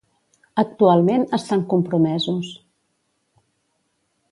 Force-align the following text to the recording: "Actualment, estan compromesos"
"Actualment, 0.63 1.25
estan 1.39 1.61
compromesos" 1.75 2.49